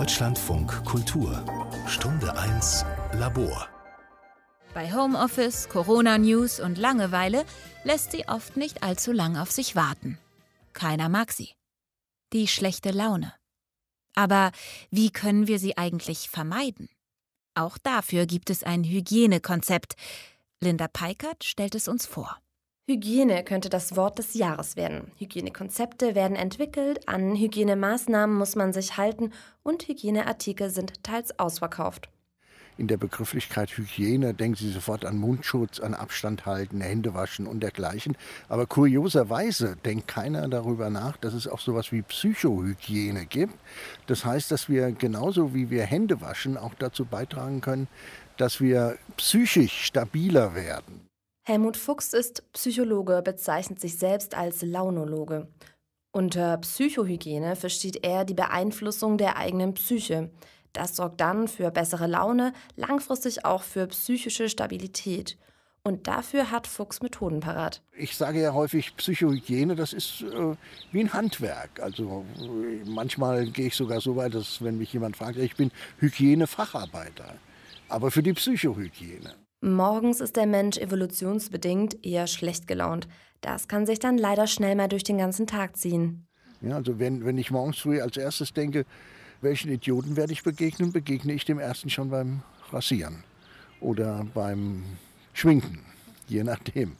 [0.00, 1.44] Deutschlandfunk Kultur
[1.86, 3.68] Stunde 1 Labor
[4.72, 7.44] bei Homeoffice, Corona-News und Langeweile
[7.84, 10.18] lässt sie oft nicht allzu lang auf sich warten.
[10.72, 11.50] Keiner mag sie.
[12.32, 13.34] Die schlechte Laune.
[14.14, 14.52] Aber
[14.90, 16.88] wie können wir sie eigentlich vermeiden?
[17.54, 19.96] Auch dafür gibt es ein Hygienekonzept.
[20.60, 22.40] Linda Peikert stellt es uns vor.
[22.90, 25.12] Hygiene könnte das Wort des Jahres werden.
[25.16, 29.30] Hygienekonzepte werden entwickelt, an Hygienemaßnahmen muss man sich halten
[29.62, 32.08] und Hygieneartikel sind teils ausverkauft
[32.80, 37.60] in der Begrifflichkeit Hygiene denken Sie sofort an Mundschutz, an Abstand halten, Hände waschen und
[37.60, 38.16] dergleichen.
[38.48, 43.52] Aber kurioserweise denkt keiner darüber nach, dass es auch sowas wie Psychohygiene gibt.
[44.06, 47.86] Das heißt, dass wir genauso wie wir Hände waschen auch dazu beitragen können,
[48.38, 51.09] dass wir psychisch stabiler werden.
[51.42, 55.48] Helmut Fuchs ist Psychologe, bezeichnet sich selbst als Launologe.
[56.12, 60.30] Unter Psychohygiene versteht er die Beeinflussung der eigenen Psyche.
[60.72, 65.38] Das sorgt dann für bessere Laune, langfristig auch für psychische Stabilität.
[65.82, 67.82] Und dafür hat Fuchs Methoden parat.
[67.96, 70.56] Ich sage ja häufig, Psychohygiene, das ist äh,
[70.92, 71.80] wie ein Handwerk.
[71.80, 72.26] Also
[72.84, 77.36] manchmal gehe ich sogar so weit, dass wenn mich jemand fragt, ich bin Hygienefacharbeiter.
[77.88, 79.34] Aber für die Psychohygiene.
[79.62, 83.08] Morgens ist der Mensch evolutionsbedingt eher schlecht gelaunt.
[83.42, 86.26] Das kann sich dann leider schnell mal durch den ganzen Tag ziehen.
[86.62, 88.86] Ja, also wenn, wenn ich morgens früh als erstes denke,
[89.42, 90.92] welchen Idioten werde ich begegnen?
[90.92, 93.24] Begegne ich dem ersten schon beim Rasieren
[93.80, 94.84] oder beim
[95.34, 95.80] Schminken,
[96.26, 96.96] je nachdem.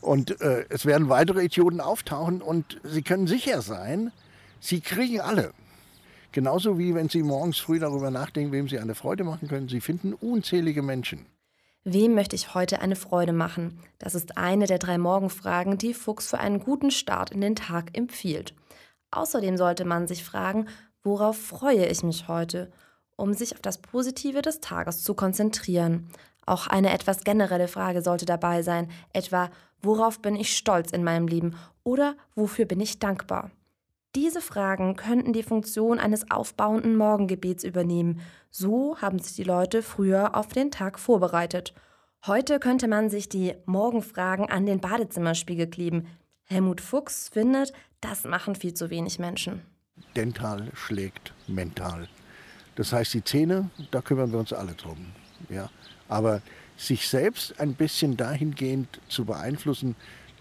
[0.00, 4.12] Und äh, es werden weitere Idioten auftauchen und Sie können sicher sein,
[4.60, 5.52] Sie kriegen alle.
[6.32, 9.68] Genauso wie wenn Sie morgens früh darüber nachdenken, wem Sie eine Freude machen können.
[9.68, 11.26] Sie finden unzählige Menschen.
[11.84, 13.78] Wem möchte ich heute eine Freude machen?
[13.98, 17.96] Das ist eine der drei Morgenfragen, die Fuchs für einen guten Start in den Tag
[17.96, 18.54] empfiehlt.
[19.10, 20.66] Außerdem sollte man sich fragen,
[21.04, 22.72] Worauf freue ich mich heute?
[23.16, 26.08] Um sich auf das Positive des Tages zu konzentrieren.
[26.46, 29.50] Auch eine etwas generelle Frage sollte dabei sein, etwa
[29.82, 33.50] worauf bin ich stolz in meinem Leben oder wofür bin ich dankbar?
[34.16, 38.20] Diese Fragen könnten die Funktion eines aufbauenden Morgengebets übernehmen.
[38.50, 41.74] So haben sich die Leute früher auf den Tag vorbereitet.
[42.26, 46.06] Heute könnte man sich die Morgenfragen an den Badezimmerspiegel kleben.
[46.44, 49.62] Helmut Fuchs findet, das machen viel zu wenig Menschen
[50.16, 52.08] dental schlägt mental.
[52.76, 55.12] Das heißt, die Zähne, da kümmern wir uns alle drum.
[55.48, 55.70] Ja?
[56.08, 56.42] Aber
[56.76, 59.94] sich selbst ein bisschen dahingehend zu beeinflussen,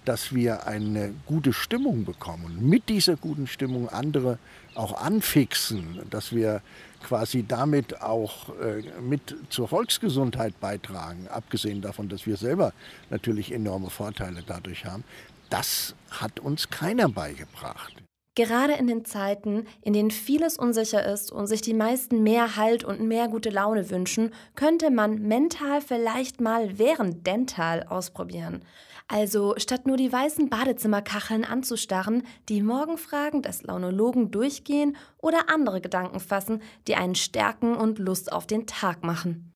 [0.06, 4.38] dass wir eine gute Stimmung bekommen, mit dieser guten Stimmung andere
[4.76, 6.62] auch anfixen, dass wir
[7.04, 12.74] quasi damit auch äh, mit zur Volksgesundheit beitragen, abgesehen davon, dass wir selber
[13.10, 15.04] natürlich enorme Vorteile dadurch haben,
[15.50, 17.94] das hat uns keiner beigebracht.
[18.36, 22.84] Gerade in den Zeiten, in denen vieles unsicher ist und sich die meisten mehr Halt
[22.84, 28.64] und mehr gute Laune wünschen, könnte man mental vielleicht mal während Dental ausprobieren.
[29.08, 36.20] Also statt nur die weißen Badezimmerkacheln anzustarren, die Morgenfragen des Launologen durchgehen oder andere Gedanken
[36.20, 39.54] fassen, die einen stärken und Lust auf den Tag machen.